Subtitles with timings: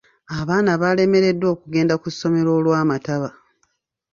[0.39, 3.29] Abaana baalemereddwa okugenda ku ssomero olw'amataba.